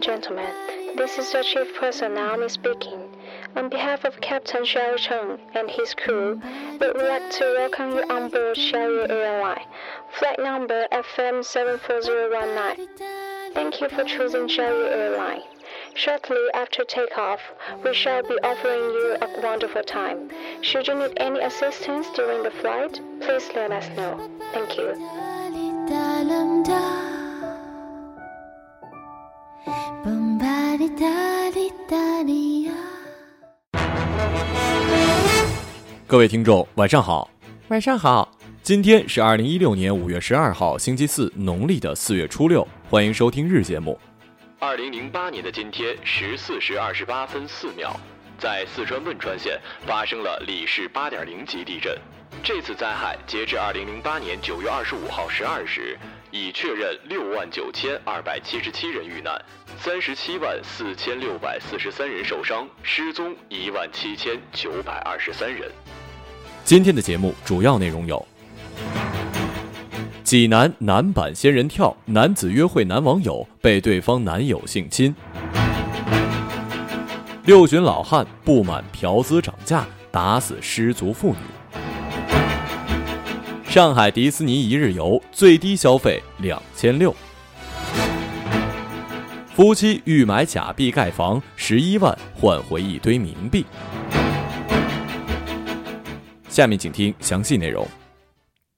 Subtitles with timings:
[0.00, 0.96] And gentlemen.
[0.96, 3.02] This is the chief person Naomi speaking.
[3.54, 6.40] On behalf of Captain Xiao Cheng and his crew,
[6.80, 9.66] we would like to welcome you on board Xiaoyu Airline,
[10.18, 12.88] flight number FM 74019.
[13.52, 15.42] Thank you for choosing Xiaoyu Airline.
[15.92, 17.40] Shortly after takeoff,
[17.84, 20.30] we shall be offering you a wonderful time.
[20.62, 24.30] Should you need any assistance during the flight, please let us know.
[24.54, 24.96] Thank you.
[36.06, 37.30] 各位听众，晚上好，
[37.68, 38.36] 晚上好。
[38.62, 42.66] 今天是二零一六年五月十二号，星期四，农历的四月初六。
[42.88, 43.98] 欢迎收听日节目。
[44.58, 47.94] 二零零八年的今天十四时二十八分四秒，
[48.38, 51.96] 在四川汶川县发生了里氏八点零级地震。
[52.42, 55.98] 这次灾害截至二零零八年九月二十五号十二时，
[56.32, 59.34] 已确认六万九千二百七十七人遇难，
[59.78, 65.68] 三十七万四千六百四十三人受伤，失踪一万七千九百二十三人。
[66.64, 68.24] 今天的节目主要内容有。
[70.22, 75.12] 济南男版仙人跳，男子约会男网友被对方男友性侵。
[77.44, 81.38] 六旬老汉不满嫖资涨价，打死失足妇女。
[83.70, 87.14] 上海迪士尼一日游最低消费两千六。
[89.54, 93.64] 夫妻欲买假币盖房，十一万换回一堆冥币。
[96.48, 97.86] 下面请听详细内容。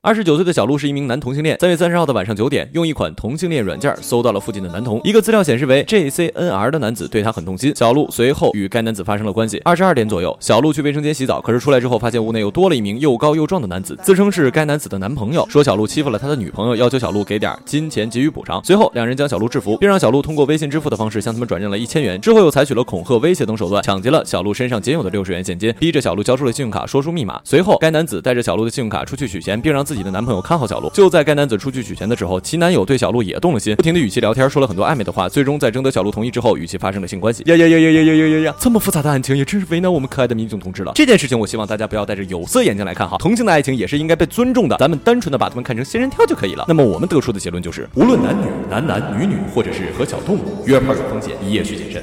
[0.00, 1.58] 二十九岁的小陆是一名男同性恋。
[1.58, 5.00] 三月三十号的晚上九点，用一款同性恋软件搜到了附近的男童。
[5.02, 7.72] 一个资料显示为 JCNR 的男子对他很动心。
[7.74, 9.60] 小陆随后与该男子发生了关系。
[9.64, 18.62] 二十二点左右，小陆去卫生间洗澡，可是出来之后发现屋内又多了一名又高又壮的男子，自称是该男子的男朋友，说小陆欺负了他的女朋友，要求小陆给点金钱给予补偿。
[18.64, 22.20] 随后两人将小陆制服，并让小陆通过微信支付的方式向他们转让了一千元。
[22.20, 27.40] 之后又采取了恐吓、威胁等手段，抢劫了小陆身上仅有的六十元现金，逼着小陆交出了信用卡，说出密码。
[27.42, 30.68] 随后该男子带着小陆的信用卡出去取钱，并让自己的男朋友看好。
[30.68, 37.42] 小鹿就在该男子出去取钱的时候，其男友对小鹿也动了心，不停的语气聊天，说了很多暧昧的话，最终在征得小鹿同意之后，与其发生了性关系。
[37.46, 38.54] 呀呀呀呀呀呀呀呀呀！
[38.60, 40.92] 这么复杂的案情，也真是为难我们可爱的民警同志了。
[40.94, 46.66] 这件事情，我希望大家不要戴着有色眼镜来看哈，同性的爱情也是应该被尊重的，咱们单纯的把他们看成仙人跳就可以了。
[46.68, 52.02] 那么我们得出的结论就是，无论男女、男男女女，或者是和小动物约炮有风险，一夜需谨慎。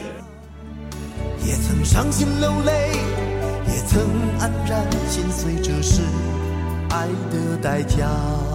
[1.46, 2.90] 也曾伤心流泪，
[3.68, 4.02] 也曾
[4.40, 6.02] 黯然心碎，这是
[6.96, 8.55] 爱的代价。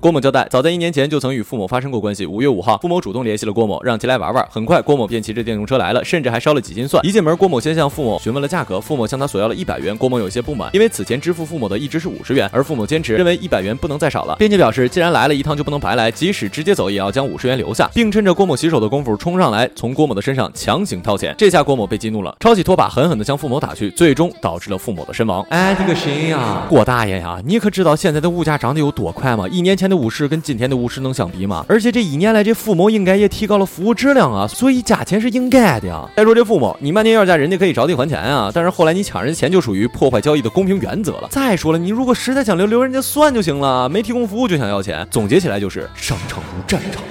[0.00, 2.24] 郭某交代，早在一年前就曾与付某发生过关系。
[2.24, 4.46] 五月五号，付某主动联系了郭某，让其来玩玩。
[4.48, 7.04] 很快，郭某便骑着电动车来了，甚至还烧了几斤蒜。
[7.04, 9.96] 一进门，郭某先向付某询问了价格，付某向他索要了一百元。
[9.96, 21.34] 郭某有些不满，因为此前支付付某的一直是五十元，而付某坚持认为一百元不能再少了，并且表示既然来了一趟就不能白来，即使直接走也要将五十元留下，并趁着郭某洗手的功夫冲上来，从郭某的身上强行掏钱。
[21.36, 25.44] 这下郭某被激怒了，抄起拖把狠狠地向付某打去，最终导致了付某的身亡。
[25.50, 29.48] 哎，你个谁呀，郭大爷呀，你可知道现在的物价涨得有多快吗？
[29.48, 30.68] 一年前的五十跟今天。
[30.68, 31.64] 的五十能相比吗？
[31.66, 36.06] 而且这一年来，这父母应该也提高了服务质量啊，所以加钱是应该的呀。
[36.14, 38.50] 再说这父母，你漫天要价，人家可以着地还钱啊。
[38.52, 41.28] 但是后来你抢人钱，就属于破坏交易的公平原则了。
[41.30, 45.06] 再说了，你如果实在想留，留人家算就行了，没提供服务就想要钱。
[45.10, 47.02] 总结起来就是，商场如战场。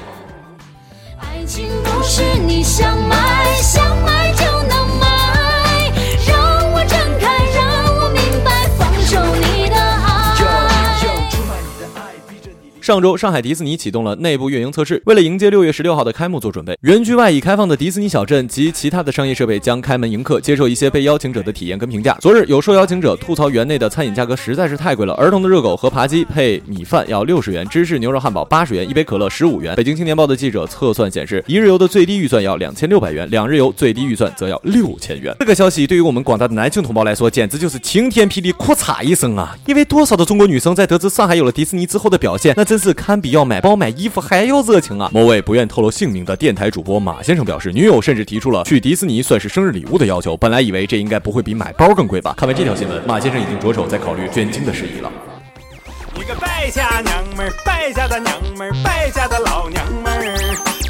[1.18, 3.37] 爱情不是你想买
[12.88, 16.74] 上周，上海迪士尼启动了内部运营测试，为了迎接六月十六号的开幕做准备。
[16.84, 22.18] 园区外已开放的迪士尼小镇及其他的商业设备将开门迎客，接受一些被邀请者的体验跟评价。
[22.22, 29.76] 昨日，有受邀请者吐槽园内的餐饮价格实在是太贵了，儿童的热狗和扒鸡配米饭要六十元，芝士牛肉汉堡八十元，一杯可乐十五元。
[29.76, 35.36] 北京青年报的记者测算显示，一日游的最低预算要两千六百元，两日游最低预算则要六千元。
[35.42, 39.58] 这个消息对于我们广大的男性同胞来说，简直就是晴天霹雳，咔嚓一声啊！
[39.66, 42.77] 因为多少的中国女生在得知上海有了迪士尼之后的表现，那真。
[42.78, 45.10] 是堪比要买包买衣服还要热情啊！
[45.14, 50.36] 某位不愿透露姓名的电台主播马先生表示，女友甚至提出了去迪士尼算是生日礼物的要求。
[50.38, 52.34] 本来以为这应该不会比买包更贵吧？
[52.38, 55.12] 看完这条新闻，马先生已经着手在考虑捐精的事宜了。
[56.16, 60.38] 一个败家娘们儿，败家的娘们儿，败家的老娘们儿，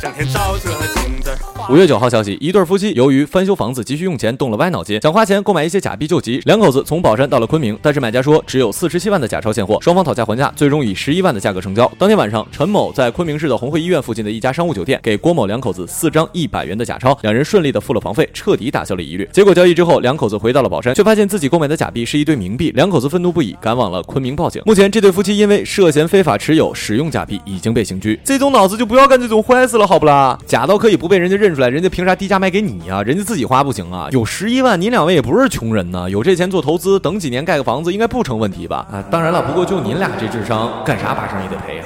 [0.02, 1.38] 整天照着镜子。
[1.70, 6.40] 五月九号消息，一对夫妻由于翻修房子急需用钱，动了歪脑筋，想花钱购买一些假币救急。
[6.46, 11.92] 两口子从宝山到了昆明，但是买家说只有四十七万的假钞现货，双方讨价还价，最终以十一万的价格成交。
[12.00, 19.28] 当天晚上，陈某在昆明市的红会医院附近的一家商务酒店给郭某两口子四张一百元的假钞，两人顺利的付了房费，彻底打消了疑虑。
[19.34, 24.62] 结果交易之后，两口子回到了宝山，却发现自己购买的假币是一堆冥币，两口子愤怒不已，赶往了昆明报警。
[24.66, 28.18] 目前，这对夫妻因为涉嫌非法持有、使用假币，已经被刑拘。
[28.24, 30.40] 这种脑子就不要干这种坏事了，好不啦？
[30.46, 33.02] 假到可以不被人家认出出来，人家凭啥低价卖给你呀？
[33.02, 34.08] 人家自己花不行啊？
[34.12, 38.86] 有十一万，你两位也不是穷人呢，有这钱做投资，等几年盖个房子应该不成问题吧？
[38.92, 41.84] 啊，当然了，不过就您俩这智商，干啥把生也得赔呀。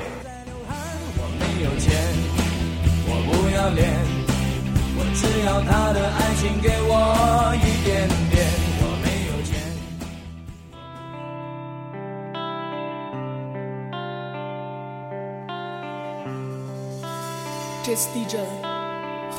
[17.84, 18.40] 这次地震，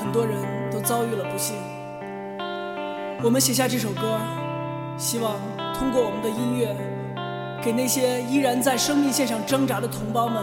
[0.03, 0.37] 很多人
[0.69, 1.55] 都遭遇了不幸。
[3.23, 4.19] 我们写下这首歌，
[4.99, 5.37] 希望
[5.79, 6.75] 通过我们的音乐，
[7.63, 10.43] 给那些依然在生命线上挣扎的同胞们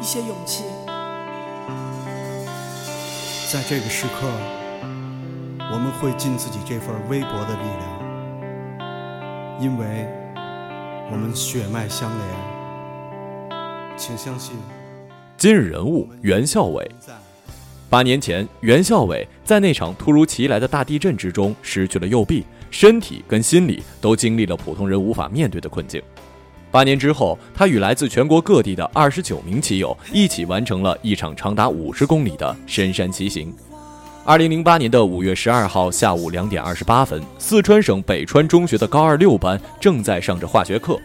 [0.00, 0.62] 一些勇气。
[3.52, 4.28] 在这个时刻，
[5.72, 7.64] 我们会尽自己这份微薄的力
[8.78, 8.88] 量，
[9.60, 10.06] 因为
[11.10, 12.20] 我们血脉相连。
[13.96, 14.56] 请相信，
[15.36, 16.88] 今日人物袁孝伟。
[17.92, 26.00] 八年前，袁孝伟在那场突如其来的大地震之中失去了右臂，身体跟心理都经历了普通人无法面对的困境。
[26.70, 33.54] 八年之后，他与来自全国各地的二十九名骑友一起完成了一场长达五十公里的深山骑行。
[34.24, 40.98] 二零零八年的五月十二号下午两点二十八分，四川省北川中学的高二六班正在上着化学课。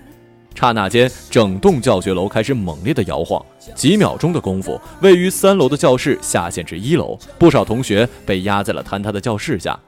[0.57, 3.39] 刹那间，整栋教学楼开始猛烈的摇晃。
[3.75, 9.79] 几秒钟的功夫，位于三楼的教室下陷至一楼，不少同学被压在了坍塌的教室下。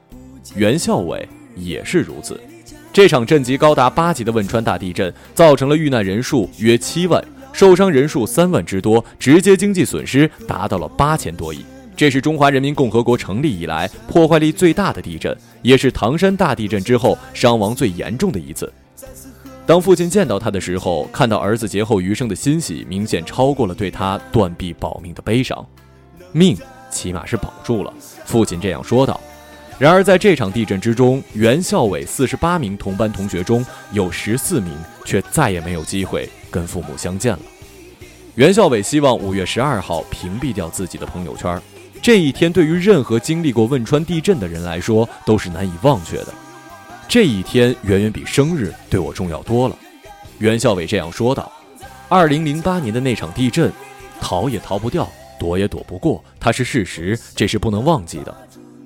[0.54, 2.40] 袁孝伟也是如此。
[2.92, 7.20] 这场震级高达八级的汶川大地震，造成了遇难人数约七万，
[7.52, 11.64] 受伤人数三万之多，直接经济损失达到了八千多亿。
[11.96, 18.72] 这是中华人民共和国成立以来破坏力最大的地震，也是唐山大地震之后伤亡最严重的一次。
[19.70, 25.64] 当父亲见到他的时候，看到儿子劫后余生的欣喜，明显超过了对他断臂保命的悲伤。
[26.32, 26.58] 命
[26.90, 27.94] 起码是保住了，
[28.24, 29.20] 父亲这样说道。
[29.78, 37.38] 然而，在这场地震之中，袁孝伟四十八名同班同学中有十四名却再也没有机会跟父母相见了。
[38.34, 41.62] 袁孝伟希望五月十二号屏蔽掉自己的朋友圈，
[42.02, 46.34] 这一天对于任何经历过汶川地震的人来说都是难以忘却的。
[47.10, 49.76] 这一天远远比生日对我重要多了，
[50.38, 51.50] 袁孝伟这样说道。
[52.08, 53.72] 二零零八年的那场地震，
[54.20, 58.32] 逃也逃不掉，躲也躲不过，它是事实，这是不能忘记的。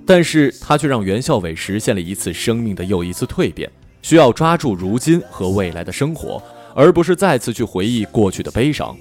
[0.07, 6.43] 但是，它却让袁孝伟实现了一次生命的又一次蜕变，需要抓住如今和未来的生活，
[6.75, 8.97] 而不是再次去回忆过去的悲伤。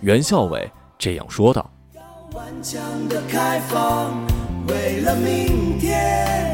[0.00, 0.66] 袁孝伟
[0.98, 1.70] 这样说道。
[2.32, 2.80] 顽强
[3.10, 4.26] 的开放，
[4.68, 6.53] 为了明天。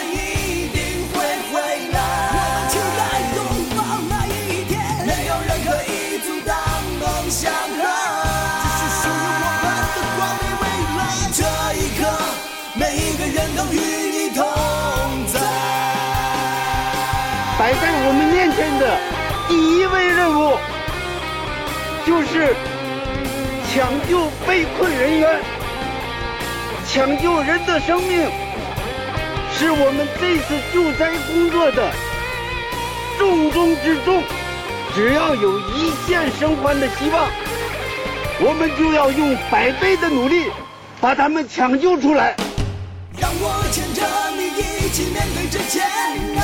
[17.71, 18.99] 摆在我们面前的
[19.47, 20.57] 第一位任务，
[22.05, 22.53] 就是
[23.71, 25.39] 抢救被困人员，
[26.85, 28.29] 抢救人的生命，
[29.57, 31.89] 是我们这次救灾工作的
[33.17, 34.21] 重中之重。
[34.93, 37.29] 只要有一线生还的希望，
[38.41, 40.51] 我们就要用百倍的努力
[40.99, 42.35] 把他们抢救出来。
[43.17, 44.03] 让我牵着
[44.35, 45.87] 你一起面对这艰
[46.35, 46.43] 难，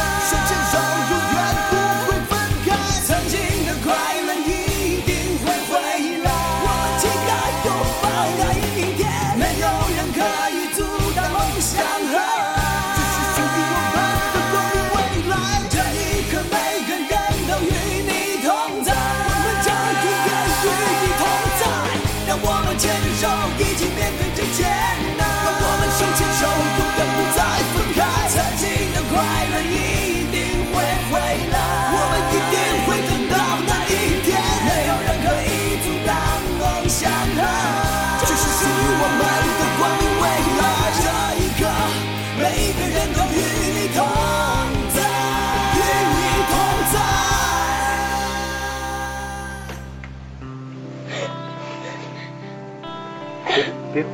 [53.94, 54.10] 别哭，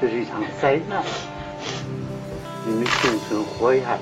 [0.00, 1.02] 这是一场灾难，
[2.66, 3.98] 你们幸存活下来，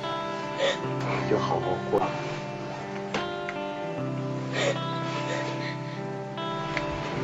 [1.30, 2.00] 就好好过。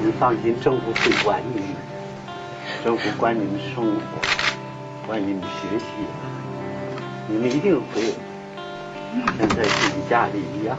[0.03, 1.69] 你放心，政府会管你们，
[2.85, 4.01] 政府管你们生活，
[5.07, 5.85] 管你们学习，
[7.29, 8.13] 你们一定会
[9.39, 10.77] 像在自己家里一样。